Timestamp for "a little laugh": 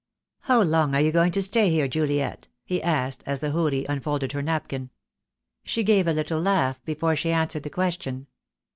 6.07-6.83